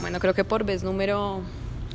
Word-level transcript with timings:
Bueno, 0.00 0.18
creo 0.18 0.32
que 0.32 0.44
por 0.44 0.64
vez 0.64 0.82
número 0.82 1.42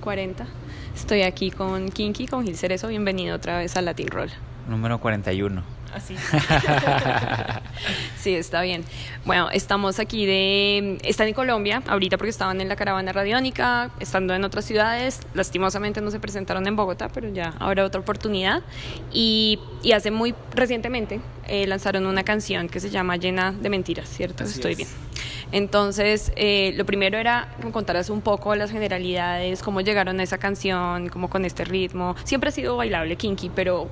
40 0.02 0.46
estoy 0.96 1.24
aquí 1.24 1.50
con 1.50 1.90
Kinky, 1.90 2.28
con 2.28 2.46
Gil 2.46 2.56
Cerezo. 2.56 2.88
Bienvenido 2.88 3.36
otra 3.36 3.58
vez 3.58 3.76
a 3.78 3.82
Latin 3.82 4.08
Roll. 4.08 4.30
Número 4.70 5.00
41. 5.00 5.64
Así. 5.92 6.16
sí, 8.18 8.36
está 8.36 8.62
bien. 8.62 8.84
Bueno, 9.26 9.50
estamos 9.50 10.00
aquí 10.00 10.26
de. 10.26 11.00
Están 11.04 11.30
en 11.30 11.34
Colombia, 11.34 11.82
ahorita 11.88 12.18
porque 12.18 12.30
estaban 12.30 12.62
en 12.62 12.68
la 12.68 12.76
caravana 12.76 13.12
radiónica, 13.12 13.90
estando 14.00 14.36
en 14.36 14.44
otras 14.44 14.66
ciudades. 14.66 15.22
Lastimosamente 15.34 16.02
no 16.02 16.12
se 16.12 16.20
presentaron 16.20 16.68
en 16.68 16.76
Bogotá, 16.76 17.10
pero 17.10 17.30
ya 17.30 17.54
habrá 17.60 17.86
otra 17.86 18.02
oportunidad. 18.02 18.62
Y, 19.12 19.60
y 19.84 19.94
hace 19.94 20.12
muy 20.12 20.36
recientemente 20.54 21.22
eh, 21.48 21.66
lanzaron 21.66 22.06
una 22.06 22.24
canción 22.24 22.68
que 22.68 22.80
se 22.80 22.90
llama 22.90 23.16
Llena 23.16 23.54
de 23.54 23.70
Mentiras, 23.70 24.10
¿cierto? 24.10 24.44
Estoy 24.44 24.76
bien. 24.76 24.90
Entonces, 25.52 26.32
eh, 26.36 26.74
lo 26.76 26.86
primero 26.86 27.18
era 27.18 27.50
contarles 27.72 28.10
un 28.10 28.22
poco 28.22 28.56
las 28.56 28.72
generalidades, 28.72 29.62
cómo 29.62 29.82
llegaron 29.82 30.20
a 30.20 30.24
esa 30.24 30.38
canción, 30.38 31.10
cómo 31.10 31.30
con 31.30 31.46
este 31.46 31.66
ritmo. 31.66 32.16
Siempre 32.24 32.50
ha 32.50 32.52
sido 32.52 32.78
bailable, 32.78 33.16
kinky, 33.16 33.50
pero 33.54 33.90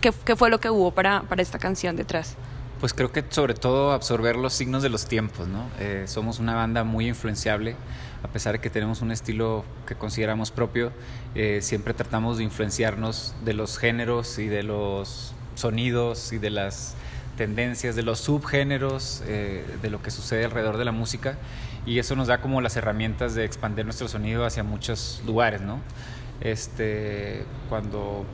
¿Qué, 0.00 0.36
fue 0.36 0.50
lo 0.50 0.60
que 0.60 0.70
hubo 0.70 0.92
para, 0.92 1.22
para, 1.22 1.42
esta 1.42 1.58
canción 1.58 1.96
detrás? 1.96 2.36
Pues 2.80 2.92
creo 2.92 3.10
que 3.10 3.24
sobre 3.28 3.54
todo 3.54 3.92
absorber 3.92 4.36
los 4.36 4.52
signos 4.52 4.82
de 4.82 4.90
los 4.90 5.06
tiempos, 5.06 5.48
¿no? 5.48 5.64
Eh, 5.80 6.04
somos 6.06 6.38
una 6.38 6.54
banda 6.54 6.84
muy 6.84 7.08
influenciable, 7.08 7.74
a 8.22 8.28
pesar 8.28 8.52
de 8.52 8.58
que 8.60 8.68
tenemos 8.68 9.00
un 9.00 9.10
estilo 9.10 9.64
que 9.86 9.94
consideramos 9.94 10.50
propio, 10.50 10.92
eh, 11.34 11.60
siempre 11.62 11.94
tratamos 11.94 12.38
de 12.38 12.44
influenciarnos 12.44 13.34
de 13.44 13.54
los 13.54 13.78
géneros 13.78 14.38
y 14.38 14.48
de 14.48 14.62
los 14.62 15.32
sonidos 15.54 16.32
y 16.32 16.38
de 16.38 16.50
las 16.50 16.94
tendencias, 17.36 17.96
de 17.96 18.02
los 18.02 18.20
subgéneros, 18.20 19.22
eh, 19.26 19.64
de 19.82 19.90
lo 19.90 20.02
que 20.02 20.10
sucede 20.10 20.44
alrededor 20.44 20.76
de 20.76 20.84
la 20.84 20.92
música, 20.92 21.36
y 21.84 21.98
eso 21.98 22.16
nos 22.16 22.28
da 22.28 22.40
como 22.40 22.60
las 22.60 22.76
herramientas 22.76 23.34
de 23.34 23.44
expandir 23.44 23.84
nuestro 23.84 24.08
sonido 24.08 24.44
hacia 24.44 24.62
muchos 24.64 25.22
lugares, 25.26 25.60
¿no? 25.60 25.80
Este, 26.40 27.44
cuando 27.68 28.24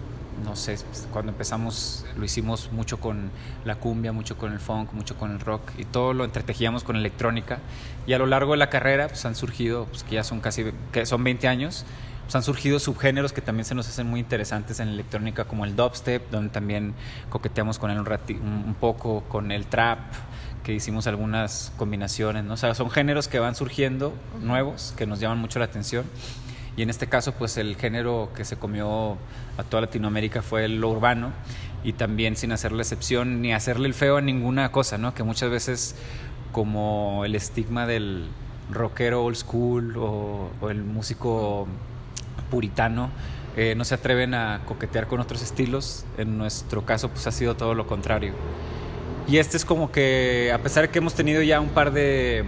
no 0.45 0.57
sé, 0.57 0.77
cuando 1.13 1.31
empezamos 1.31 2.05
lo 2.17 2.25
hicimos 2.25 2.71
mucho 2.73 2.99
con 2.99 3.31
la 3.65 3.77
cumbia, 3.77 4.13
mucho 4.13 4.37
con 4.37 4.53
el 4.53 4.61
funk, 4.61 4.93
mucho 4.93 5.17
con 5.17 5.31
el 5.31 5.41
rock 5.41 5.63
y 5.79 5.85
todo 5.85 6.15
lo 6.15 6.25
entretejíamos 6.25 6.85
con 6.85 6.97
electrónica 6.97 7.59
y 8.07 8.15
a 8.15 8.19
lo 8.19 8.27
largo 8.27 8.53
de 8.53 8.59
la 8.59 8.71
carrera 8.71 9.09
pues 9.09 9.25
han 9.25 9.35
surgido, 9.35 9.85
pues 9.87 10.03
que 10.05 10.17
ya 10.17 10.25
son 10.25 10.41
casi, 10.41 10.65
que 10.91 11.07
son 11.07 11.23
20 11.23 11.49
años, 11.49 11.85
pues 12.23 12.35
han 12.37 12.43
surgido 12.43 12.79
subgéneros 12.79 13.33
que 13.33 13.41
también 13.41 13.65
se 13.65 13.75
nos 13.75 13.89
hacen 13.89 14.07
muy 14.07 14.21
interesantes 14.21 14.81
en 14.81 14.89
electrónica 14.89 15.45
como 15.45 15.65
el 15.65 15.77
dubstep, 15.77 16.31
donde 16.31 16.51
también 16.51 16.95
coqueteamos 17.31 17.79
con 17.79 17.91
él 17.91 17.99
un, 17.99 18.65
un 18.67 18.75
poco, 18.75 19.23
con 19.29 19.53
el 19.53 19.67
trap, 19.67 19.99
que 20.63 20.73
hicimos 20.73 21.07
algunas 21.07 21.73
combinaciones, 21.77 22.45
¿no? 22.45 22.55
O 22.55 22.57
sea, 22.57 22.75
son 22.75 22.91
géneros 22.91 23.27
que 23.27 23.41
van 23.41 23.55
surgiendo 23.55 24.15
nuevos, 24.41 24.95
que 24.97 25.07
nos 25.07 25.19
llaman 25.19 25.39
mucho 25.39 25.59
la 25.59 25.65
atención 25.65 26.05
y 26.77 26.83
en 26.83 26.91
este 26.91 27.07
caso 27.07 27.33
pues 27.33 27.57
el 27.59 27.77
género 27.77 28.31
que 28.35 28.45
se 28.45 28.57
comió 28.57 29.19
a 29.59 29.63
toda 29.63 29.83
Latinoamérica 29.83 30.43
fue 30.43 30.69
lo 30.69 30.89
urbano 30.89 31.33
y 31.85 31.93
también 31.93 32.37
sin 32.37 32.53
hacerle 32.53 32.83
excepción 32.83 33.43
ni 33.43 33.53
hacerle 33.53 33.89
el 33.89 33.95
feo 33.95 34.17
a 34.17 34.21
ninguna 34.21 34.73
cosa, 34.73 34.97
¿no? 34.99 35.15
Que 35.15 35.23
muchas 35.23 35.51
veces 35.51 35.97
como 36.53 37.25
el 37.25 37.35
estigma 37.35 37.87
del 37.87 38.29
rockero 38.71 39.25
old 39.25 39.37
school 39.37 39.97
o, 39.99 40.51
el 40.71 40.83
músico 40.83 41.67
puritano 42.53 43.09
eh, 43.57 43.75
no 43.75 43.85
se 43.85 43.95
atreven 43.95 44.35
a 44.35 44.61
coquetear 44.67 45.07
con 45.07 45.21
otros 45.21 45.43
estilos. 45.43 46.05
En 46.19 46.37
nuestro 46.37 46.85
caso 46.85 47.09
pues 47.09 47.27
ha 47.27 47.33
sido 47.33 47.57
todo 47.57 47.75
lo 47.75 47.87
contrario. 47.87 48.35
Y 49.27 49.39
este 49.39 49.57
es 49.57 49.65
como 49.65 49.91
que, 49.91 50.51
a 50.55 50.59
pesar 50.59 50.83
de 50.85 50.91
que 50.91 50.99
hemos 50.99 51.15
tenido 51.15 51.43
ya 51.43 51.61
un 51.61 51.71
par 51.71 51.93
de, 51.93 52.45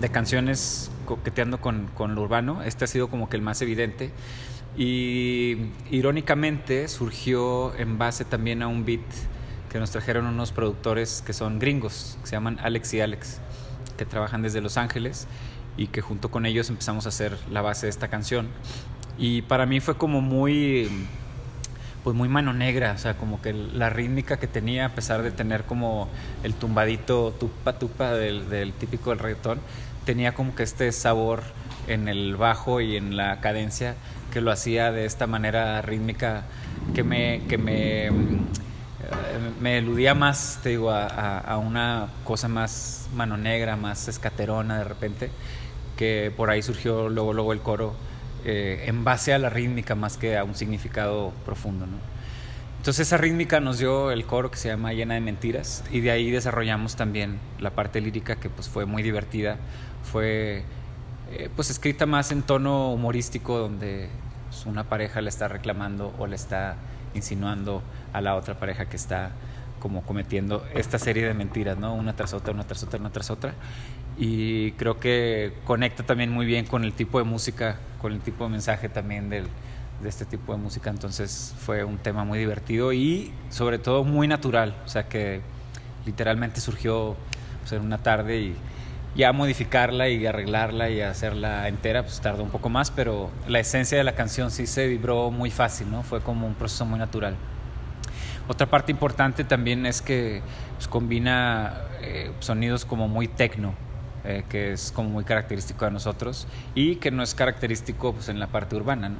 de 0.00 0.08
canciones 0.08 0.90
coqueteando 1.04 1.60
con, 1.60 1.86
con 1.94 2.14
lo 2.14 2.22
urbano. 2.22 2.62
Este 2.62 2.84
ha 2.84 2.88
sido 2.88 3.08
como 3.08 3.28
que 3.28 3.36
el 3.36 3.42
más 3.42 3.62
evidente. 3.62 4.10
Y 4.76 5.70
irónicamente 5.90 6.88
surgió 6.88 7.74
en 7.76 7.98
base 7.98 8.24
también 8.24 8.62
a 8.62 8.68
un 8.68 8.84
beat 8.84 9.00
que 9.70 9.78
nos 9.78 9.90
trajeron 9.90 10.26
unos 10.26 10.52
productores 10.52 11.22
que 11.24 11.32
son 11.32 11.58
gringos, 11.58 12.18
que 12.22 12.28
se 12.28 12.32
llaman 12.32 12.58
Alex 12.60 12.94
y 12.94 13.00
Alex, 13.00 13.40
que 13.96 14.04
trabajan 14.04 14.42
desde 14.42 14.60
Los 14.60 14.76
Ángeles 14.76 15.26
y 15.76 15.88
que 15.88 16.00
junto 16.00 16.30
con 16.30 16.46
ellos 16.46 16.68
empezamos 16.68 17.06
a 17.06 17.08
hacer 17.08 17.36
la 17.50 17.62
base 17.62 17.86
de 17.86 17.90
esta 17.90 18.08
canción. 18.08 18.48
Y 19.18 19.42
para 19.42 19.66
mí 19.66 19.80
fue 19.80 19.96
como 19.96 20.20
muy, 20.20 20.90
pues 22.04 22.14
muy 22.14 22.28
mano 22.28 22.52
negra, 22.52 22.92
o 22.92 22.98
sea, 22.98 23.16
como 23.16 23.40
que 23.40 23.52
la 23.52 23.90
rítmica 23.90 24.38
que 24.38 24.46
tenía, 24.46 24.86
a 24.86 24.88
pesar 24.90 25.22
de 25.22 25.30
tener 25.30 25.64
como 25.64 26.08
el 26.42 26.54
tumbadito 26.54 27.32
tupa 27.32 27.78
tupa 27.78 28.12
del, 28.12 28.48
del 28.50 28.72
típico 28.72 29.10
del 29.10 29.18
reggaetón, 29.18 29.60
tenía 30.04 30.34
como 30.34 30.54
que 30.54 30.62
este 30.62 30.92
sabor 30.92 31.42
en 31.88 32.08
el 32.08 32.36
bajo 32.36 32.80
y 32.80 32.96
en 32.96 33.16
la 33.16 33.40
cadencia 33.40 33.96
que 34.32 34.40
lo 34.40 34.50
hacía 34.50 34.92
de 34.92 35.06
esta 35.06 35.26
manera 35.26 35.80
rítmica 35.82 36.44
que 36.94 37.02
me, 37.02 37.42
que 37.48 37.58
me, 37.58 38.10
mm, 38.10 38.38
me 39.60 39.78
eludía 39.78 40.14
más, 40.14 40.60
te 40.62 40.70
digo, 40.70 40.90
a, 40.90 41.56
una 41.58 42.08
cosa 42.24 42.48
más 42.48 43.08
mano 43.14 43.36
negra, 43.36 43.76
más 43.76 44.08
escaterona 44.08 44.78
de 44.78 44.84
repente, 44.84 45.30
que 45.96 46.32
por 46.36 46.50
ahí 46.50 46.62
surgió 46.62 47.08
luego, 47.08 47.32
luego 47.32 47.52
el 47.52 47.60
coro 47.60 47.94
eh, 48.48 48.84
en 48.86 49.02
base 49.02 49.34
a 49.34 49.40
la 49.40 49.50
rítmica 49.50 49.96
más 49.96 50.16
que 50.16 50.38
a 50.38 50.44
un 50.44 50.54
significado 50.54 51.32
profundo, 51.44 51.84
¿no? 51.84 51.96
Entonces 52.78 53.08
esa 53.08 53.16
rítmica 53.16 53.58
nos 53.58 53.78
dio 53.78 54.12
el 54.12 54.24
coro 54.24 54.52
que 54.52 54.56
se 54.56 54.68
llama 54.68 54.92
Llena 54.92 55.14
de 55.14 55.20
Mentiras 55.20 55.82
y 55.90 55.98
de 55.98 56.12
ahí 56.12 56.30
desarrollamos 56.30 56.94
también 56.94 57.40
la 57.58 57.70
parte 57.70 58.00
lírica 58.00 58.36
que 58.36 58.48
pues 58.48 58.68
fue 58.68 58.86
muy 58.86 59.02
divertida, 59.02 59.56
fue 60.04 60.62
eh, 61.32 61.50
pues 61.56 61.70
escrita 61.70 62.06
más 62.06 62.30
en 62.30 62.42
tono 62.42 62.92
humorístico 62.92 63.58
donde 63.58 64.08
pues, 64.48 64.64
una 64.64 64.84
pareja 64.84 65.20
le 65.20 65.28
está 65.28 65.48
reclamando 65.48 66.14
o 66.16 66.28
le 66.28 66.36
está 66.36 66.76
insinuando 67.16 67.82
a 68.12 68.20
la 68.20 68.36
otra 68.36 68.60
pareja 68.60 68.86
que 68.86 68.94
está 68.94 69.32
como 69.80 70.02
cometiendo 70.02 70.64
esta 70.72 71.00
serie 71.00 71.26
de 71.26 71.34
mentiras, 71.34 71.78
¿no? 71.78 71.94
Una 71.94 72.14
tras 72.14 72.32
otra, 72.32 72.54
una 72.54 72.62
tras 72.62 72.84
otra, 72.84 73.00
una 73.00 73.10
tras 73.10 73.28
otra. 73.28 73.54
Y 74.18 74.72
creo 74.72 74.98
que 74.98 75.52
conecta 75.64 76.02
también 76.02 76.30
muy 76.30 76.46
bien 76.46 76.64
con 76.66 76.84
el 76.84 76.92
tipo 76.92 77.18
de 77.18 77.24
música, 77.24 77.78
con 78.00 78.12
el 78.12 78.20
tipo 78.20 78.44
de 78.44 78.50
mensaje 78.50 78.88
también 78.88 79.28
del, 79.28 79.46
de 80.02 80.08
este 80.08 80.24
tipo 80.24 80.52
de 80.52 80.58
música. 80.58 80.90
Entonces 80.90 81.54
fue 81.58 81.84
un 81.84 81.98
tema 81.98 82.24
muy 82.24 82.38
divertido 82.38 82.92
y 82.92 83.32
sobre 83.50 83.78
todo 83.78 84.04
muy 84.04 84.28
natural. 84.28 84.74
O 84.84 84.88
sea 84.88 85.08
que 85.08 85.40
literalmente 86.06 86.60
surgió 86.60 87.16
pues, 87.60 87.72
en 87.72 87.82
una 87.82 87.98
tarde 87.98 88.38
y 88.38 88.56
ya 89.16 89.32
modificarla 89.32 90.08
y 90.08 90.26
arreglarla 90.26 90.90
y 90.90 91.00
hacerla 91.00 91.68
entera 91.68 92.02
pues 92.02 92.20
tardó 92.20 92.42
un 92.42 92.50
poco 92.50 92.68
más, 92.68 92.90
pero 92.90 93.30
la 93.48 93.58
esencia 93.58 93.96
de 93.96 94.04
la 94.04 94.14
canción 94.14 94.50
sí 94.50 94.66
se 94.66 94.86
vibró 94.86 95.30
muy 95.30 95.50
fácil, 95.50 95.90
¿no? 95.90 96.02
Fue 96.02 96.20
como 96.20 96.46
un 96.46 96.54
proceso 96.54 96.84
muy 96.84 96.98
natural. 96.98 97.34
Otra 98.48 98.66
parte 98.66 98.92
importante 98.92 99.42
también 99.42 99.86
es 99.86 100.02
que 100.02 100.42
pues, 100.76 100.86
combina 100.86 101.80
eh, 102.02 102.30
sonidos 102.40 102.84
como 102.84 103.08
muy 103.08 103.26
tecno, 103.26 103.74
eh, 104.26 104.44
que 104.48 104.72
es 104.72 104.92
como 104.92 105.08
muy 105.08 105.24
característico 105.24 105.84
de 105.84 105.92
nosotros 105.92 106.48
y 106.74 106.96
que 106.96 107.10
no 107.10 107.22
es 107.22 107.34
característico 107.34 108.12
pues, 108.12 108.28
en 108.28 108.40
la 108.40 108.48
parte 108.48 108.74
urbana, 108.76 109.08
¿no? 109.08 109.18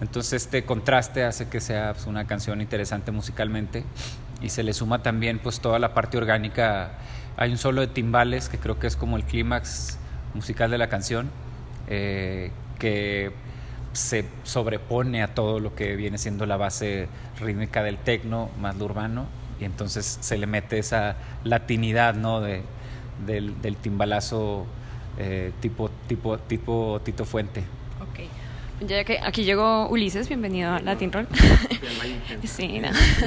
Entonces 0.00 0.44
este 0.44 0.64
contraste 0.64 1.24
hace 1.24 1.48
que 1.48 1.60
sea 1.60 1.92
pues, 1.92 2.06
una 2.06 2.26
canción 2.26 2.60
interesante 2.60 3.10
musicalmente 3.10 3.84
y 4.40 4.50
se 4.50 4.62
le 4.62 4.72
suma 4.72 5.02
también 5.02 5.38
pues 5.40 5.60
toda 5.60 5.78
la 5.78 5.92
parte 5.92 6.16
orgánica. 6.16 6.92
Hay 7.36 7.50
un 7.50 7.58
solo 7.58 7.80
de 7.80 7.88
timbales 7.88 8.48
que 8.48 8.58
creo 8.58 8.78
que 8.78 8.86
es 8.86 8.96
como 8.96 9.16
el 9.16 9.24
clímax 9.24 9.98
musical 10.34 10.70
de 10.70 10.78
la 10.78 10.88
canción 10.88 11.30
eh, 11.88 12.52
que 12.78 13.32
se 13.92 14.24
sobrepone 14.44 15.22
a 15.22 15.34
todo 15.34 15.58
lo 15.58 15.74
que 15.74 15.96
viene 15.96 16.18
siendo 16.18 16.46
la 16.46 16.56
base 16.56 17.08
rítmica 17.40 17.82
del 17.82 17.98
tecno 17.98 18.50
más 18.60 18.76
lo 18.76 18.84
urbano 18.84 19.26
y 19.60 19.64
entonces 19.64 20.18
se 20.20 20.38
le 20.38 20.46
mete 20.46 20.78
esa 20.78 21.16
latinidad 21.42 22.14
¿no? 22.14 22.40
de, 22.40 22.62
del, 23.26 23.76
timbalazo 23.76 24.66
eh, 25.18 25.52
tipo, 25.60 25.90
tipo, 26.06 26.38
tipo 26.38 27.00
Tito 27.04 27.24
Fuente. 27.24 27.64
Ya 28.80 29.02
que 29.02 29.18
aquí 29.20 29.42
llegó 29.42 29.88
Ulises, 29.88 30.28
bienvenido 30.28 30.72
a 30.72 30.80
Latin 30.80 31.10
Roll. 31.10 31.26
sí, 32.44 32.80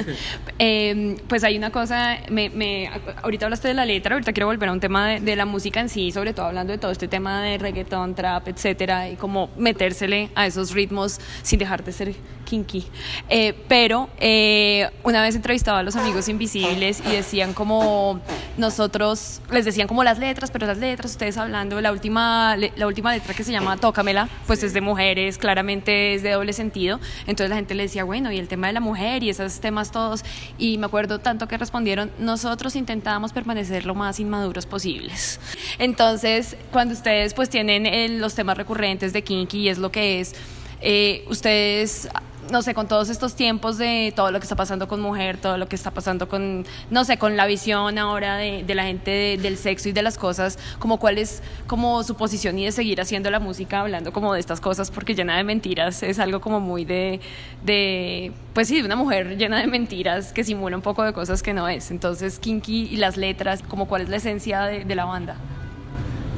em, 0.58 1.16
pues 1.28 1.44
hay 1.44 1.58
una 1.58 1.70
cosa, 1.70 2.18
me, 2.30 2.48
me, 2.48 2.88
ahorita 3.22 3.46
hablaste 3.46 3.68
de 3.68 3.74
la 3.74 3.84
letra, 3.84 4.14
ahorita 4.14 4.32
quiero 4.32 4.46
volver 4.46 4.70
a 4.70 4.72
un 4.72 4.80
tema 4.80 5.08
de, 5.08 5.20
de, 5.20 5.36
la 5.36 5.44
música 5.44 5.80
en 5.80 5.90
sí, 5.90 6.10
sobre 6.10 6.32
todo 6.32 6.46
hablando 6.46 6.72
de 6.72 6.78
todo 6.78 6.90
este 6.90 7.06
tema 7.06 7.42
de 7.42 7.58
reggaetón, 7.58 8.14
trap, 8.14 8.48
etcétera, 8.48 9.10
y 9.10 9.16
cómo 9.16 9.50
metérsele 9.58 10.30
a 10.34 10.46
esos 10.46 10.72
ritmos 10.72 11.20
sin 11.42 11.58
dejar 11.58 11.84
de 11.84 11.92
ser 11.92 12.14
kinky. 12.52 12.84
Eh, 13.28 13.54
pero 13.66 14.10
eh, 14.18 14.90
una 15.04 15.22
vez 15.22 15.34
entrevistaba 15.34 15.78
a 15.78 15.82
los 15.82 15.96
amigos 15.96 16.28
invisibles 16.28 17.02
y 17.06 17.12
decían 17.12 17.54
como 17.54 18.20
nosotros, 18.58 19.40
les 19.50 19.64
decían 19.64 19.88
como 19.88 20.04
las 20.04 20.18
letras, 20.18 20.50
pero 20.50 20.66
las 20.66 20.78
letras, 20.78 21.12
ustedes 21.12 21.38
hablando, 21.38 21.80
la 21.80 21.92
última, 21.92 22.56
la 22.56 22.86
última 22.86 23.12
letra 23.12 23.34
que 23.34 23.44
se 23.44 23.52
llama 23.52 23.76
Tócamela, 23.78 24.28
pues 24.46 24.62
es 24.62 24.74
de 24.74 24.80
mujeres 24.80 25.38
claramente 25.42 26.14
es 26.14 26.22
de 26.22 26.30
doble 26.30 26.52
sentido. 26.52 27.00
Entonces 27.26 27.50
la 27.50 27.56
gente 27.56 27.74
le 27.74 27.82
decía, 27.82 28.04
bueno, 28.04 28.30
y 28.30 28.38
el 28.38 28.46
tema 28.46 28.68
de 28.68 28.72
la 28.72 28.80
mujer 28.80 29.24
y 29.24 29.28
esos 29.28 29.58
temas 29.60 29.90
todos. 29.90 30.24
Y 30.56 30.78
me 30.78 30.86
acuerdo 30.86 31.18
tanto 31.18 31.48
que 31.48 31.58
respondieron, 31.58 32.12
nosotros 32.18 32.76
intentábamos 32.76 33.32
permanecer 33.32 33.84
lo 33.84 33.96
más 33.96 34.20
inmaduros 34.20 34.66
posibles. 34.66 35.40
Entonces, 35.78 36.56
cuando 36.70 36.94
ustedes 36.94 37.34
pues 37.34 37.50
tienen 37.50 37.86
el, 37.86 38.20
los 38.20 38.36
temas 38.36 38.56
recurrentes 38.56 39.12
de 39.12 39.22
Kinky 39.22 39.62
y 39.62 39.68
es 39.68 39.78
lo 39.78 39.90
que 39.90 40.20
es, 40.20 40.34
eh, 40.80 41.24
ustedes 41.28 42.08
no 42.52 42.62
sé, 42.62 42.74
con 42.74 42.86
todos 42.86 43.08
estos 43.08 43.34
tiempos 43.34 43.78
de 43.78 44.12
todo 44.14 44.30
lo 44.30 44.38
que 44.38 44.44
está 44.44 44.54
pasando 44.54 44.86
con 44.86 45.00
mujer, 45.00 45.38
todo 45.38 45.56
lo 45.56 45.66
que 45.68 45.74
está 45.74 45.90
pasando 45.90 46.28
con, 46.28 46.64
no 46.90 47.04
sé, 47.04 47.16
con 47.16 47.36
la 47.36 47.46
visión 47.46 47.98
ahora 47.98 48.36
de, 48.36 48.62
la 48.74 48.84
gente 48.84 49.38
del 49.40 49.56
sexo 49.56 49.88
y 49.88 49.92
de 49.92 50.02
las 50.02 50.18
cosas, 50.18 50.58
como 50.78 50.98
cuál 50.98 51.18
es 51.18 51.42
como 51.66 52.04
su 52.04 52.14
posición 52.14 52.58
y 52.58 52.66
de 52.66 52.72
seguir 52.72 53.00
haciendo 53.00 53.30
la 53.30 53.40
música 53.40 53.80
hablando 53.80 54.12
como 54.12 54.34
de 54.34 54.40
estas 54.40 54.60
cosas, 54.60 54.90
porque 54.90 55.14
llena 55.14 55.36
de 55.36 55.44
mentiras 55.44 56.02
es 56.02 56.18
algo 56.18 56.40
como 56.40 56.60
muy 56.60 56.84
de, 56.84 57.20
de 57.64 58.32
pues 58.52 58.68
sí, 58.68 58.80
de 58.80 58.86
una 58.86 58.96
mujer 58.96 59.38
llena 59.38 59.58
de 59.60 59.66
mentiras 59.66 60.32
que 60.32 60.44
simula 60.44 60.76
un 60.76 60.82
poco 60.82 61.02
de 61.02 61.14
cosas 61.14 61.42
que 61.42 61.54
no 61.54 61.68
es. 61.68 61.90
Entonces, 61.90 62.38
Kinky 62.38 62.88
y 62.92 62.96
las 62.96 63.16
letras, 63.16 63.62
como 63.66 63.88
cuál 63.88 64.02
es 64.02 64.08
la 64.10 64.16
esencia 64.16 64.62
de, 64.64 64.94
la 64.94 65.06
banda. 65.06 65.36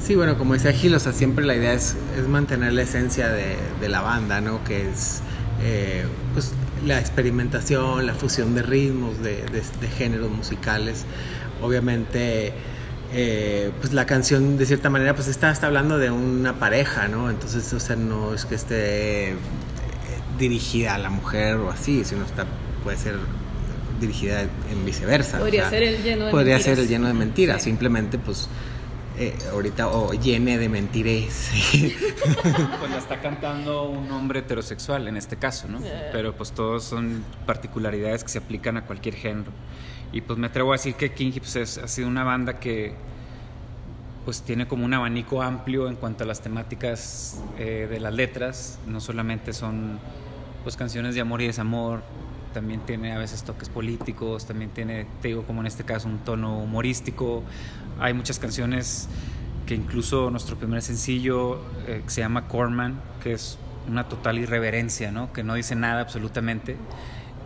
Sí, 0.01 0.15
bueno, 0.15 0.39
como 0.39 0.55
decía 0.55 0.73
Gil, 0.73 0.95
o 0.95 1.01
sea, 1.01 1.13
siempre 1.13 1.45
la 1.45 1.57
idea 1.57 1.73
es, 1.73 1.97
es 2.17 2.29
mantener 2.29 2.73
la 2.73 2.83
esencia 2.83 3.29
de, 3.29 3.57
de 3.81 3.89
la 3.89 4.01
banda, 4.01 4.41
¿no? 4.41 4.63
Que 4.63 4.89
es 4.89 5.23
eh, 5.65 6.05
pues, 6.35 6.53
la 6.85 7.01
experimentación, 7.01 8.07
la 8.07 8.15
fusión 8.15 8.55
de 8.55 8.63
ritmos, 8.63 9.23
de, 9.23 9.47
géneros 9.97 10.31
musicales. 10.31 11.07
Obviamente, 11.63 12.53
eh, 13.15 13.71
pues 13.81 13.95
la 13.95 14.05
canción 14.05 14.59
de 14.59 14.67
cierta 14.67 14.91
manera 14.91 15.15
pues 15.15 15.29
está, 15.29 15.51
está 15.51 15.69
hablando 15.69 15.99
de 15.99 16.11
una 16.11 16.59
pareja, 16.59 17.09
¿no? 17.09 17.31
Entonces, 17.31 17.73
o 17.73 17.81
sea, 17.81 17.97
no 17.97 18.35
es 18.35 18.45
que 18.45 18.57
esté 18.57 19.31
eh, 19.31 19.37
dirigida 20.39 20.97
a 20.97 20.99
la 20.99 21.09
mujer 21.09 21.57
o 21.57 21.71
así, 21.71 22.05
sino 22.05 22.25
está, 22.25 22.45
puede 22.83 22.99
ser 22.99 23.15
dirigida 23.99 24.43
en 24.43 24.85
viceversa. 24.85 25.39
Podría 25.39 25.71
ser 25.71 25.83
el 25.83 26.03
lleno 26.03 26.27
de 26.27 26.31
podría 26.31 26.57
mentiras. 26.57 26.77
ser 26.77 26.85
el 26.85 26.89
lleno 26.89 27.07
de 27.07 27.15
mentiras, 27.15 27.63
simplemente 27.63 28.19
pues 28.19 28.49
eh, 29.17 29.37
ahorita 29.53 29.89
o 29.89 30.13
llene 30.13 30.59
de 30.59 30.69
mentiras. 30.69 31.51
pues 31.73 32.91
la 32.91 32.99
está 32.99 33.21
cantando 33.21 33.85
un 33.85 34.11
hombre 34.11 34.41
heterosexual 34.41 35.07
en 35.09 35.17
este 35.17 35.37
caso, 35.37 35.69
¿no? 35.69 35.81
Pero 36.13 36.35
pues 36.35 36.53
todos 36.53 36.85
son 36.85 37.25
particularidades 37.47 38.25
que 38.25 38.31
se 38.31 38.39
aplican 38.39 38.77
a 38.77 38.85
cualquier 38.87 39.15
género. 39.15 39.53
Y 40.13 40.21
pues 40.21 40.39
me 40.39 40.47
atrevo 40.49 40.73
a 40.73 40.77
decir 40.77 40.95
que 40.95 41.13
King 41.13 41.33
pues, 41.39 41.79
ha 41.79 41.89
sido 41.89 42.09
una 42.09 42.25
banda 42.25 42.59
que 42.59 42.95
pues 44.25 44.43
tiene 44.43 44.67
como 44.67 44.85
un 44.85 44.95
abanico 44.95 45.43
amplio 45.43 45.89
en 45.89 45.97
cuanto 45.97 46.25
a 46.25 46.27
las 46.27 46.41
temáticas 46.41 47.41
eh, 47.59 47.87
de 47.91 48.01
las 48.01 48.15
letras. 48.15 48.79
No 48.87 49.01
solamente 49.01 49.53
son 49.53 49.99
pues 50.63 50.77
canciones 50.77 51.15
de 51.15 51.21
amor 51.21 51.43
y 51.43 51.47
desamor, 51.47 52.03
también 52.55 52.81
tiene 52.81 53.13
a 53.13 53.19
veces 53.19 53.43
toques 53.43 53.69
políticos, 53.69 54.47
también 54.47 54.71
tiene, 54.71 55.07
te 55.21 55.29
digo, 55.29 55.43
como 55.43 55.61
en 55.61 55.67
este 55.67 55.85
caso, 55.85 56.09
un 56.09 56.19
tono 56.19 56.57
humorístico. 56.57 57.43
Hay 58.01 58.15
muchas 58.15 58.39
canciones 58.39 59.09
que 59.67 59.75
incluso 59.75 60.31
nuestro 60.31 60.57
primer 60.57 60.81
sencillo, 60.81 61.61
eh, 61.87 62.03
que 62.05 62.11
se 62.11 62.21
llama 62.21 62.49
Corman, 62.49 63.01
que 63.23 63.33
es 63.33 63.59
una 63.89 64.09
total 64.09 64.39
irreverencia, 64.39 65.11
¿no? 65.11 65.33
que 65.33 65.43
no 65.43 65.55
dice 65.55 65.75
nada 65.75 66.01
absolutamente 66.01 66.77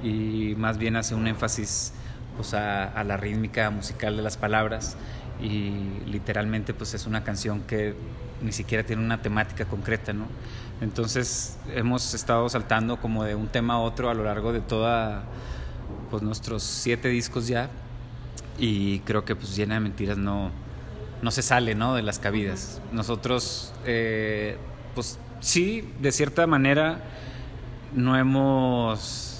y 0.03 0.55
más 0.57 0.79
bien 0.79 0.95
hace 0.95 1.15
un 1.15 1.27
énfasis 1.27 1.93
pues, 2.37 2.55
a, 2.55 2.85
a 2.85 3.03
la 3.03 3.17
rítmica 3.17 3.71
musical 3.71 4.17
de 4.17 4.23
las 4.23 4.37
palabras 4.37 4.97
y 5.41 6.01
literalmente 6.07 6.75
pues 6.75 6.95
es 6.95 7.07
una 7.07 7.25
canción 7.25 7.61
que 7.63 7.95
ni 8.41 8.53
siquiera 8.53 8.85
tiene 8.85 9.03
una 9.05 9.21
temática 9.21 9.65
concreta, 9.65 10.13
¿no? 10.13 10.27
Entonces 10.81 11.59
hemos 11.75 12.15
estado 12.15 12.49
saltando 12.49 13.01
como 13.01 13.25
de 13.25 13.35
un 13.35 13.49
tema 13.49 13.75
a 13.75 13.79
otro 13.79 14.11
a 14.11 14.15
lo 14.15 14.25
largo 14.25 14.53
de 14.53 14.61
toda 14.61 15.25
pues 16.11 16.23
nuestros 16.23 16.63
siete 16.63 17.09
discos 17.09 17.49
ya 17.49 17.69
y 18.59 19.01
creo 19.01 19.25
que 19.25 19.35
pues 19.35 19.57
llena 19.57 19.75
de 19.75 19.81
mentiras 19.81 20.19
no, 20.19 20.51
no 21.23 21.31
se 21.31 21.43
sale 21.43 21.75
¿no? 21.75 21.95
de 21.95 22.03
las 22.03 22.19
cabidas. 22.19 22.81
Nosotros 22.93 23.73
eh, 23.87 24.57
pues 24.95 25.19
sí, 25.41 25.93
de 26.01 26.13
cierta 26.13 26.47
manera 26.47 27.01
no 27.95 28.17
hemos 28.17 29.38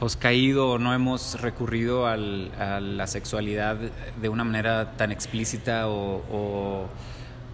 pues 0.00 0.16
caído 0.16 0.70
o 0.70 0.78
no 0.78 0.92
hemos 0.92 1.40
recurrido 1.40 2.06
al, 2.06 2.52
a 2.58 2.80
la 2.80 3.06
sexualidad 3.06 3.76
de 4.20 4.28
una 4.28 4.44
manera 4.44 4.96
tan 4.96 5.12
explícita 5.12 5.88
o 5.88 6.88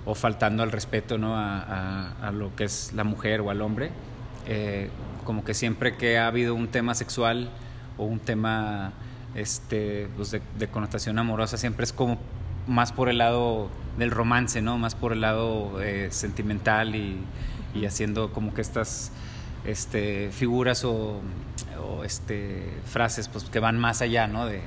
o 0.04 0.14
faltando 0.14 0.62
al 0.62 0.72
respeto 0.72 1.18
¿no? 1.18 1.36
a, 1.36 2.30
lo 2.32 2.54
que 2.56 2.64
es 2.64 2.92
la 2.94 3.04
mujer 3.04 3.40
o 3.40 3.50
al 3.50 3.60
hombre. 3.60 3.90
Eh, 4.46 4.90
como 5.24 5.44
que 5.44 5.54
siempre 5.54 5.96
que 5.96 6.18
ha 6.18 6.26
habido 6.26 6.54
un 6.54 6.68
tema 6.68 6.94
sexual 6.94 7.50
o 7.98 8.04
un 8.04 8.18
tema 8.18 8.92
este, 9.34 10.08
pues 10.16 10.30
de, 10.30 10.68
connotación 10.68 11.18
amorosa, 11.18 11.56
siempre 11.56 11.84
es 11.84 11.92
como 11.92 12.18
más 12.66 12.92
por 12.92 13.08
el 13.08 13.18
lado 13.18 13.68
del 13.98 14.10
romance, 14.10 14.62
¿no? 14.62 14.78
más 14.78 14.94
por 14.94 15.12
el 15.12 15.20
lado 15.20 15.80
eh, 15.82 16.08
sentimental 16.10 16.94
y, 16.96 17.18
y, 17.74 17.84
haciendo 17.84 18.32
como 18.32 18.54
que 18.54 18.62
estas 18.62 19.12
este, 19.64 20.30
figuras 20.32 20.84
o, 20.84 21.20
o, 21.80 22.04
este, 22.04 22.62
frases 22.84 23.28
pues, 23.28 23.44
que 23.44 23.60
van 23.60 23.78
más 23.78 24.02
allá 24.02 24.26
¿no? 24.26 24.46
de, 24.46 24.62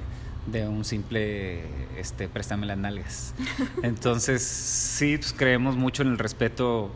de 0.47 0.67
un 0.67 0.83
simple 0.85 1.63
este, 1.97 2.27
préstame 2.27 2.65
las 2.65 2.77
nalgas. 2.77 3.33
Entonces, 3.83 4.43
sí, 4.43 5.17
pues, 5.17 5.33
creemos 5.33 5.75
mucho 5.75 6.03
en 6.03 6.09
el 6.09 6.17
respeto 6.17 6.91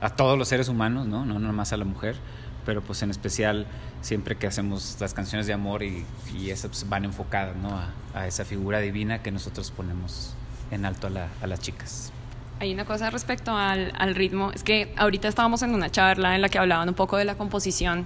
a 0.00 0.10
todos 0.10 0.38
los 0.38 0.48
seres 0.48 0.68
humanos, 0.68 1.06
¿no? 1.06 1.24
No 1.26 1.38
nomás 1.38 1.72
a 1.72 1.76
la 1.76 1.84
mujer, 1.84 2.16
pero 2.64 2.80
pues 2.80 3.02
en 3.02 3.10
especial 3.10 3.66
siempre 4.00 4.36
que 4.36 4.46
hacemos 4.46 4.96
las 4.98 5.12
canciones 5.12 5.46
de 5.46 5.52
amor 5.52 5.82
y, 5.82 6.04
y 6.34 6.50
esas 6.50 6.70
pues, 6.70 6.88
van 6.88 7.04
enfocadas, 7.04 7.56
¿no? 7.56 7.76
A, 7.76 7.92
a, 8.14 8.26
esa 8.26 8.44
figura 8.44 8.80
divina 8.80 9.22
que 9.22 9.30
nosotros 9.30 9.70
ponemos 9.70 10.34
en 10.70 10.84
alto 10.84 11.08
a, 11.08 11.10
la, 11.10 11.28
a 11.42 11.46
las 11.46 11.60
chicas. 11.60 12.12
Hay 12.60 12.74
una 12.74 12.84
cosa 12.84 13.08
respecto 13.08 13.56
al, 13.56 13.90
al, 13.96 14.14
ritmo, 14.14 14.52
es 14.52 14.62
que 14.62 14.92
ahorita 14.98 15.28
estábamos 15.28 15.62
en 15.62 15.74
una 15.74 15.90
charla 15.90 16.34
en 16.34 16.42
la 16.42 16.50
que 16.50 16.58
hablaban 16.58 16.90
un 16.90 16.94
poco 16.94 17.16
de 17.16 17.24
la 17.24 17.34
composición 17.34 18.04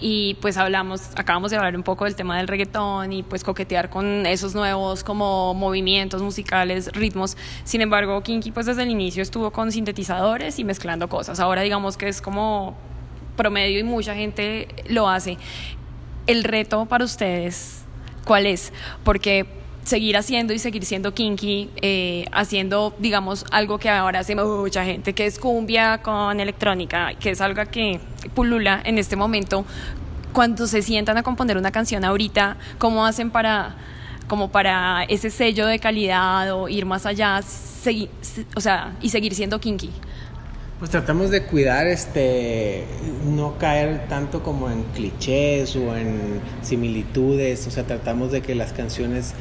y 0.00 0.34
pues 0.34 0.56
hablamos, 0.58 1.10
acabamos 1.16 1.50
de 1.50 1.56
hablar 1.56 1.74
un 1.74 1.82
poco 1.82 2.04
del 2.04 2.14
tema 2.14 2.36
del 2.36 2.46
reggaetón 2.46 3.12
y 3.12 3.24
pues 3.24 3.42
coquetear 3.42 3.90
con 3.90 4.24
esos 4.24 4.54
nuevos 4.54 5.02
como 5.02 5.54
movimientos 5.54 6.22
musicales, 6.22 6.92
ritmos. 6.92 7.36
Sin 7.64 7.80
embargo, 7.80 8.22
Kinky 8.22 8.52
pues 8.52 8.66
desde 8.66 8.84
el 8.84 8.90
inicio 8.90 9.24
estuvo 9.24 9.50
con 9.50 9.72
sintetizadores 9.72 10.60
y 10.60 10.64
mezclando 10.64 11.08
cosas. 11.08 11.40
Ahora 11.40 11.62
digamos 11.62 11.96
que 11.96 12.06
es 12.06 12.22
como 12.22 12.76
promedio 13.36 13.80
y 13.80 13.82
mucha 13.82 14.14
gente 14.14 14.68
lo 14.88 15.08
hace. 15.08 15.36
El 16.28 16.44
reto 16.44 16.86
para 16.86 17.04
ustedes, 17.04 17.82
¿cuál 18.24 18.46
es? 18.46 18.72
Porque 19.02 19.65
seguir 19.86 20.16
haciendo 20.16 20.52
y 20.52 20.58
seguir 20.58 20.84
siendo 20.84 21.14
kinky, 21.14 21.70
eh, 21.80 22.26
haciendo, 22.32 22.92
digamos, 22.98 23.46
algo 23.52 23.78
que 23.78 23.88
ahora 23.88 24.18
hace 24.18 24.34
mucha 24.34 24.84
gente, 24.84 25.12
que 25.12 25.26
es 25.26 25.38
cumbia 25.38 26.02
con 26.02 26.40
electrónica, 26.40 27.14
que 27.14 27.30
es 27.30 27.40
algo 27.40 27.62
que 27.70 28.00
pulula 28.34 28.82
en 28.84 28.98
este 28.98 29.14
momento. 29.14 29.64
Cuando 30.32 30.66
se 30.66 30.82
sientan 30.82 31.16
a 31.18 31.22
componer 31.22 31.56
una 31.56 31.70
canción 31.70 32.04
ahorita, 32.04 32.56
¿cómo 32.78 33.06
hacen 33.06 33.30
para, 33.30 33.76
como 34.26 34.50
para 34.50 35.04
ese 35.04 35.30
sello 35.30 35.66
de 35.66 35.78
calidad 35.78 36.52
o 36.52 36.68
ir 36.68 36.84
más 36.84 37.06
allá, 37.06 37.40
o 38.56 38.60
sea, 38.60 38.92
y 39.00 39.08
seguir 39.10 39.36
siendo 39.36 39.60
kinky? 39.60 39.92
Pues 40.80 40.90
tratamos 40.90 41.30
de 41.30 41.44
cuidar, 41.44 41.86
este, 41.86 42.84
no 43.24 43.56
caer 43.56 44.08
tanto 44.08 44.42
como 44.42 44.68
en 44.68 44.82
clichés 44.94 45.74
o 45.76 45.96
en 45.96 46.40
similitudes, 46.60 47.66
o 47.68 47.70
sea, 47.70 47.84
tratamos 47.84 48.32
de 48.32 48.42
que 48.42 48.54
las 48.54 48.72
canciones 48.72 49.32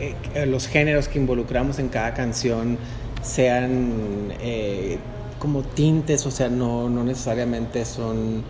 eh, 0.00 0.46
los 0.46 0.66
géneros 0.68 1.08
que 1.08 1.18
involucramos 1.18 1.78
en 1.78 1.88
cada 1.88 2.14
canción 2.14 2.78
sean 3.22 4.32
eh, 4.40 4.98
como 5.38 5.62
tintes, 5.62 6.26
o 6.26 6.30
sea, 6.30 6.48
no, 6.48 6.88
no 6.88 7.04
necesariamente 7.04 7.84
son 7.84 8.44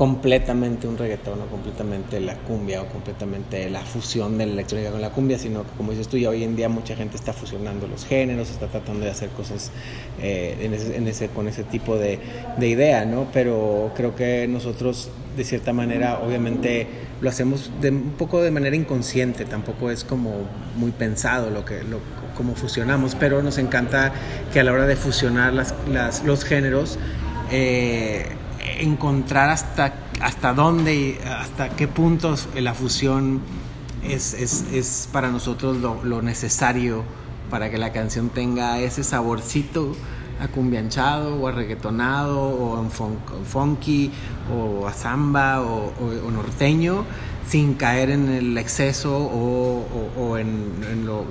completamente 0.00 0.88
un 0.88 0.96
reggaetón 0.96 1.42
o 1.42 1.46
completamente 1.46 2.20
la 2.20 2.34
cumbia 2.34 2.80
o 2.80 2.86
completamente 2.86 3.68
la 3.68 3.80
fusión 3.80 4.38
de 4.38 4.46
la 4.46 4.52
electrónica 4.54 4.90
con 4.90 5.02
la 5.02 5.10
cumbia, 5.10 5.38
sino 5.38 5.62
que 5.64 5.72
como 5.76 5.90
dices 5.90 6.08
tú, 6.08 6.16
ya 6.16 6.30
hoy 6.30 6.42
en 6.42 6.56
día 6.56 6.70
mucha 6.70 6.96
gente 6.96 7.16
está 7.16 7.34
fusionando 7.34 7.86
los 7.86 8.06
géneros, 8.06 8.48
está 8.48 8.66
tratando 8.66 9.04
de 9.04 9.10
hacer 9.10 9.28
cosas 9.28 9.70
eh, 10.22 10.56
en 10.94 11.06
ese, 11.06 11.28
con 11.28 11.48
ese 11.48 11.64
tipo 11.64 11.96
de, 11.96 12.18
de, 12.56 12.66
idea, 12.66 13.04
¿no? 13.04 13.26
Pero 13.30 13.92
creo 13.94 14.16
que 14.16 14.48
nosotros, 14.48 15.10
de 15.40 15.44
cierta 15.46 15.72
manera, 15.72 16.18
obviamente 16.18 16.86
lo 17.22 17.30
hacemos 17.30 17.70
un 17.82 18.12
poco 18.18 18.42
de 18.42 18.50
manera 18.50 18.76
inconsciente, 18.76 19.46
tampoco 19.46 19.90
es 19.90 20.04
como 20.04 20.46
muy 20.76 20.90
pensado 20.90 21.48
lo 21.48 21.64
que, 21.64 21.82
lo, 21.82 22.00
como 22.36 22.54
fusionamos, 22.54 23.14
pero 23.14 23.42
nos 23.42 23.56
encanta 23.56 24.12
que 24.52 24.60
a 24.60 24.64
la 24.64 24.72
hora 24.72 24.86
de 24.86 24.96
fusionar 24.96 25.54
los 25.54 26.44
géneros, 26.44 26.98
eh, 27.50 28.26
encontrar 28.80 29.48
hasta, 29.48 29.94
hasta 30.20 30.52
dónde 30.52 30.94
y 30.94 31.18
hasta 31.26 31.70
qué 31.70 31.88
puntos 31.88 32.46
la 32.54 32.74
fusión 32.74 33.40
es, 34.06 34.34
es, 34.34 34.66
es 34.74 35.08
para 35.10 35.30
nosotros 35.30 35.78
lo, 35.78 36.20
necesario 36.20 37.02
para 37.48 37.70
que 37.70 37.78
la 37.78 37.92
canción 37.92 38.28
tenga 38.28 38.78
ese 38.78 39.04
saborcito 39.04 39.96
cumbianchado 40.48 41.36
o 41.36 41.48
a 41.48 41.52
reggaetonado 41.52 42.40
o 42.40 42.76
a 42.76 42.88
funky 43.44 44.10
o 44.54 44.86
a 44.86 44.92
samba 44.92 45.62
o, 45.62 45.92
norteño 46.30 47.04
sin 47.46 47.74
caer 47.74 48.10
en 48.10 48.28
el 48.28 48.56
exceso 48.58 49.16
o, 49.16 50.38
en, 50.38 51.04
lo, 51.04 51.24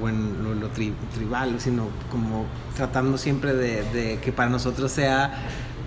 tribal, 1.14 1.60
sino 1.60 1.88
como 2.12 2.46
tratando 2.76 3.18
siempre 3.18 3.54
de, 3.54 4.20
que 4.22 4.32
para 4.32 4.50
nosotros 4.50 4.92
sea 4.92 5.34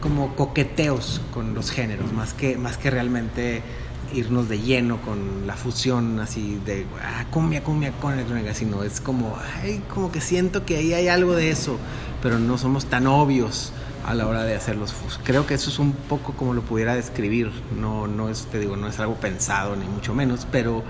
como 0.00 0.34
coqueteos 0.34 1.20
con 1.32 1.54
los 1.54 1.70
géneros, 1.70 2.12
más 2.12 2.34
que, 2.34 2.56
más 2.56 2.76
que 2.76 2.90
realmente 2.90 3.62
irnos 4.12 4.48
de 4.48 4.60
lleno 4.60 5.00
con 5.02 5.46
la 5.46 5.54
fusión 5.54 6.20
así 6.20 6.60
de 6.64 6.86
ah, 7.02 7.24
cumbia, 7.30 7.62
cumbia 7.62 7.92
electrónica, 8.02 8.54
sino 8.54 8.82
es 8.82 9.00
como, 9.00 9.36
ay, 9.62 9.82
como 9.92 10.12
que 10.12 10.20
siento 10.20 10.64
que 10.64 10.76
ahí 10.76 10.94
hay 10.94 11.08
algo 11.08 11.34
de 11.34 11.50
eso, 11.50 11.78
pero 12.22 12.38
no 12.38 12.58
somos 12.58 12.86
tan 12.86 13.06
obvios 13.06 13.72
a 14.06 14.14
la 14.14 14.26
hora 14.26 14.44
de 14.44 14.54
hacerlos. 14.54 14.94
Creo 15.24 15.46
que 15.46 15.54
eso 15.54 15.70
es 15.70 15.78
un 15.78 15.92
poco 15.92 16.32
como 16.32 16.54
lo 16.54 16.62
pudiera 16.62 16.94
describir, 16.94 17.50
no, 17.78 18.06
no 18.06 18.28
es, 18.28 18.46
te 18.46 18.58
digo, 18.58 18.76
no 18.76 18.88
es 18.88 18.98
algo 19.00 19.14
pensado 19.14 19.76
ni 19.76 19.86
mucho 19.86 20.14
menos, 20.14 20.46
pero 20.50 20.82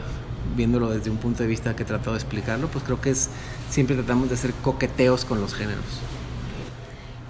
viéndolo 0.57 0.91
desde 0.91 1.11
un 1.11 1.19
punto 1.19 1.43
de 1.43 1.49
vista 1.49 1.76
que 1.76 1.83
he 1.83 1.87
tratado 1.87 2.12
de 2.12 2.19
explicarlo, 2.19 2.69
pues 2.69 2.85
creo 2.85 3.00
que 3.00 3.11
es, 3.11 3.31
siempre 3.71 3.97
tratamos 3.97 4.29
de 4.29 4.35
hacer 4.35 4.52
coqueteos 4.62 5.25
con 5.25 5.41
los 5.41 5.55
géneros. 5.55 5.85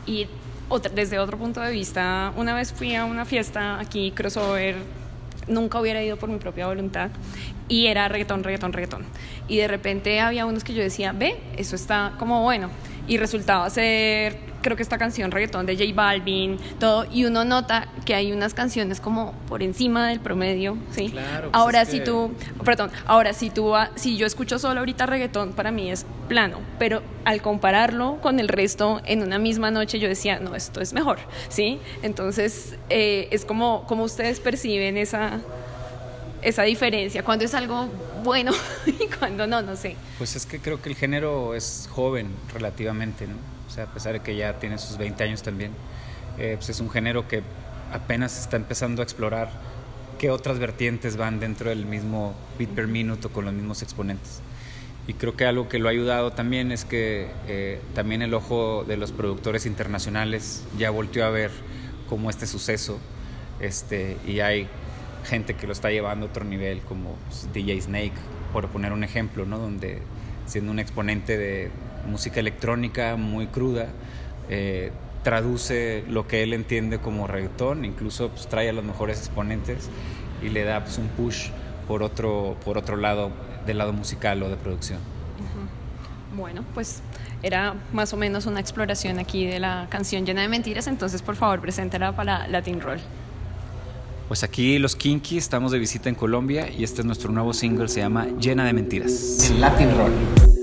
Y 0.06 0.26
desde 0.94 1.18
otro 1.18 1.36
punto 1.38 1.60
de 1.60 1.70
vista, 1.70 2.32
una 2.36 2.54
vez 2.54 2.72
fui 2.72 2.94
a 2.94 3.04
una 3.04 3.24
fiesta 3.24 3.78
aquí, 3.78 4.12
crossover, 4.12 4.76
nunca 5.48 5.80
hubiera 5.80 6.02
ido 6.02 6.16
por 6.16 6.28
mi 6.28 6.38
propia 6.38 6.66
voluntad 6.66 7.10
y 7.68 7.86
era 7.86 8.08
reggaetón, 8.08 8.44
reggaetón, 8.44 8.72
reggaetón. 8.72 9.04
Y 9.48 9.56
de 9.58 9.68
repente 9.68 10.20
había 10.20 10.46
unos 10.46 10.64
que 10.64 10.74
yo 10.74 10.82
decía, 10.82 11.12
ve, 11.12 11.36
eso 11.56 11.76
está 11.76 12.12
como 12.18 12.42
bueno. 12.42 12.70
Y 13.08 13.16
resultaba 13.16 13.68
ser 13.70 14.51
creo 14.62 14.76
que 14.76 14.82
esta 14.82 14.98
canción 14.98 15.30
reggaetón 15.30 15.66
de 15.66 15.76
J 15.76 15.92
Balvin, 15.94 16.58
todo, 16.78 17.06
y 17.10 17.24
uno 17.24 17.44
nota 17.44 17.88
que 18.04 18.14
hay 18.14 18.32
unas 18.32 18.54
canciones 18.54 19.00
como 19.00 19.32
por 19.48 19.62
encima 19.62 20.08
del 20.08 20.20
promedio, 20.20 20.78
¿sí? 20.92 21.10
Claro, 21.10 21.50
pues 21.50 21.60
ahora 21.60 21.84
si 21.84 22.00
tú, 22.00 22.32
perdón, 22.64 22.90
ahora 23.06 23.34
si 23.34 23.50
tú, 23.50 23.72
si 23.96 24.16
yo 24.16 24.26
escucho 24.26 24.58
solo 24.58 24.80
ahorita 24.80 25.06
reggaetón, 25.06 25.52
para 25.52 25.70
mí 25.70 25.90
es 25.90 26.06
plano, 26.28 26.58
pero 26.78 27.02
al 27.24 27.42
compararlo 27.42 28.18
con 28.22 28.40
el 28.40 28.48
resto 28.48 29.02
en 29.04 29.22
una 29.22 29.38
misma 29.38 29.70
noche 29.70 29.98
yo 29.98 30.08
decía, 30.08 30.38
no, 30.40 30.54
esto 30.54 30.80
es 30.80 30.92
mejor, 30.92 31.18
¿sí? 31.48 31.78
Entonces 32.02 32.76
eh, 32.88 33.28
es 33.30 33.44
como, 33.44 33.84
como 33.86 34.04
ustedes 34.04 34.40
perciben 34.40 34.96
esa 34.96 35.40
esa 36.42 36.64
diferencia, 36.64 37.22
cuando 37.22 37.44
es 37.44 37.54
algo 37.54 37.88
bueno 38.24 38.52
y 38.86 39.06
cuando 39.18 39.46
no, 39.46 39.62
no 39.62 39.76
sé. 39.76 39.96
Pues 40.18 40.36
es 40.36 40.44
que 40.44 40.58
creo 40.58 40.82
que 40.82 40.88
el 40.88 40.96
género 40.96 41.54
es 41.54 41.88
joven 41.90 42.28
relativamente, 42.52 43.26
¿no? 43.26 43.34
A 43.78 43.86
pesar 43.86 44.14
de 44.14 44.20
que 44.20 44.36
ya 44.36 44.58
tiene 44.58 44.78
sus 44.78 44.98
20 44.98 45.24
años 45.24 45.42
también, 45.42 45.72
eh, 46.38 46.54
pues 46.56 46.70
es 46.70 46.80
un 46.80 46.90
género 46.90 47.28
que 47.28 47.42
apenas 47.92 48.38
está 48.38 48.56
empezando 48.56 49.02
a 49.02 49.04
explorar 49.04 49.50
qué 50.18 50.30
otras 50.30 50.58
vertientes 50.58 51.16
van 51.16 51.40
dentro 51.40 51.70
del 51.70 51.86
mismo 51.86 52.34
beat 52.58 52.70
per 52.70 52.86
minuto 52.86 53.30
con 53.30 53.44
los 53.44 53.54
mismos 53.54 53.82
exponentes. 53.82 54.40
Y 55.06 55.14
creo 55.14 55.36
que 55.36 55.46
algo 55.46 55.68
que 55.68 55.78
lo 55.78 55.88
ha 55.88 55.90
ayudado 55.90 56.30
también 56.30 56.70
es 56.70 56.84
que 56.84 57.28
eh, 57.48 57.80
también 57.94 58.22
el 58.22 58.34
ojo 58.34 58.84
de 58.86 58.96
los 58.96 59.10
productores 59.10 59.66
internacionales 59.66 60.62
ya 60.78 60.90
volteó 60.90 61.24
a 61.24 61.30
ver 61.30 61.50
como 62.08 62.30
este 62.30 62.46
suceso 62.46 63.00
este, 63.60 64.16
y 64.26 64.40
hay 64.40 64.68
gente 65.24 65.54
que 65.54 65.66
lo 65.66 65.72
está 65.72 65.90
llevando 65.90 66.26
a 66.26 66.28
otro 66.28 66.44
nivel, 66.44 66.80
como 66.82 67.16
pues, 67.28 67.52
DJ 67.52 67.80
Snake, 67.80 68.12
por 68.52 68.68
poner 68.68 68.92
un 68.92 69.02
ejemplo, 69.04 69.44
¿no? 69.44 69.58
donde 69.58 70.02
siendo 70.46 70.70
un 70.70 70.78
exponente 70.78 71.36
de, 71.36 71.70
música 72.06 72.40
electrónica 72.40 73.16
muy 73.16 73.46
cruda, 73.46 73.88
eh, 74.48 74.92
traduce 75.22 76.04
lo 76.08 76.26
que 76.26 76.42
él 76.42 76.52
entiende 76.52 76.98
como 76.98 77.26
reggaetón, 77.26 77.84
incluso 77.84 78.28
pues, 78.30 78.48
trae 78.48 78.68
a 78.68 78.72
los 78.72 78.84
mejores 78.84 79.18
exponentes 79.18 79.88
y 80.42 80.48
le 80.48 80.64
da 80.64 80.82
pues, 80.82 80.98
un 80.98 81.08
push 81.08 81.48
por 81.86 82.02
otro, 82.02 82.56
por 82.64 82.78
otro 82.78 82.96
lado, 82.96 83.30
del 83.66 83.78
lado 83.78 83.92
musical 83.92 84.42
o 84.42 84.48
de 84.48 84.56
producción. 84.56 84.98
Bueno, 86.36 86.64
pues 86.72 87.02
era 87.42 87.74
más 87.92 88.12
o 88.12 88.16
menos 88.16 88.46
una 88.46 88.60
exploración 88.60 89.18
aquí 89.18 89.46
de 89.46 89.60
la 89.60 89.86
canción 89.90 90.24
llena 90.24 90.42
de 90.42 90.48
mentiras, 90.48 90.86
entonces 90.86 91.20
por 91.20 91.36
favor 91.36 91.60
preséntala 91.60 92.16
para 92.16 92.48
Latin 92.48 92.80
Roll. 92.80 93.00
Pues 94.28 94.42
aquí 94.42 94.78
los 94.78 94.96
Kinky 94.96 95.36
estamos 95.36 95.72
de 95.72 95.78
visita 95.78 96.08
en 96.08 96.14
Colombia 96.14 96.70
y 96.70 96.84
este 96.84 97.02
es 97.02 97.06
nuestro 97.06 97.30
nuevo 97.32 97.52
single, 97.52 97.88
se 97.88 98.00
llama 98.00 98.26
Llena 98.40 98.64
de 98.64 98.72
Mentiras. 98.72 99.50
En 99.50 99.60
Latin 99.60 99.94
Roll. 99.94 100.61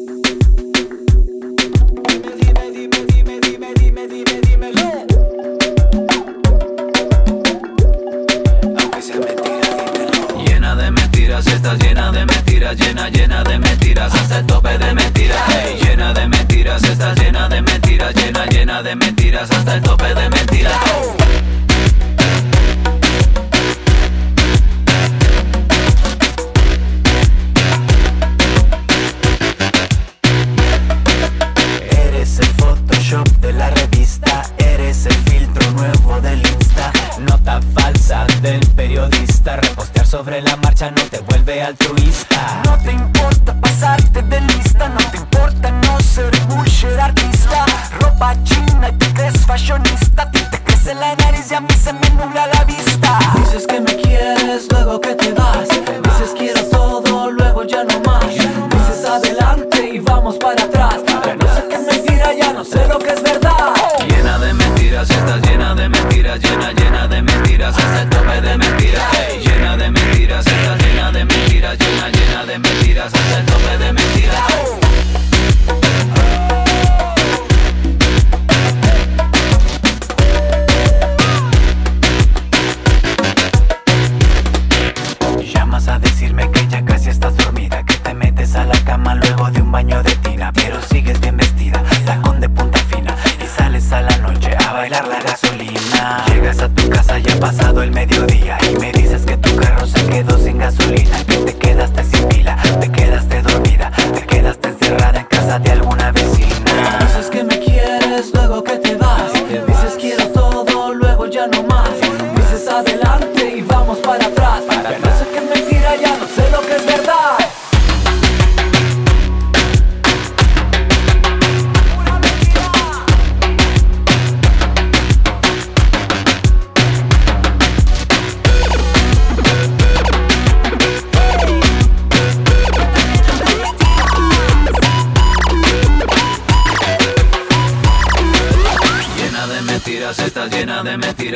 Te 41.74 41.99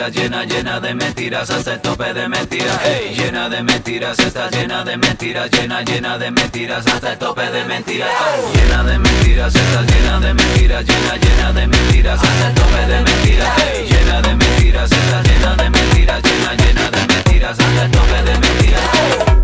llena, 0.09 0.43
llena 0.43 0.79
de 0.79 0.93
mentiras, 0.93 1.49
hasta 1.49 1.73
el 1.73 1.81
tope 1.81 2.13
de 2.13 2.27
mentiras. 2.27 2.79
Hey. 2.83 3.15
Llena 3.15 3.49
de 3.49 3.63
mentiras, 3.63 4.19
está 4.19 4.49
llena 4.49 4.83
de 4.83 4.97
mentiras, 4.97 5.49
llena, 5.51 5.81
llena 5.81 6.17
de 6.17 6.31
mentiras, 6.31 6.85
hasta 6.87 7.13
el 7.13 7.17
tope 7.19 7.49
de 7.49 7.63
mentiras. 7.65 8.09
Oh. 8.09 8.53
Llena 8.53 8.83
de 8.83 8.99
mentiras, 8.99 9.55
está 9.55 9.81
llena 9.81 10.19
de 10.19 10.33
mentiras, 10.33 10.85
llena, 10.85 11.15
llena 11.17 11.53
de 11.53 11.67
mentiras, 11.67 12.23
hasta 12.23 12.47
el 12.47 12.53
tope 12.53 12.85
de 12.87 13.01
mentiras. 13.01 13.49
Hey. 13.57 13.87
Llena 13.89 14.21
de 14.21 14.35
mentiras, 14.35 14.91
está 14.91 15.21
llena 15.23 15.55
de 15.55 15.69
mentiras, 15.69 16.21
llena, 16.23 16.53
llena 16.55 16.91
de 16.91 17.07
mentiras, 17.07 17.59
hasta 17.59 17.85
el 17.85 17.91
tope 17.91 18.23
de 18.23 18.39
mentiras. 18.39 19.42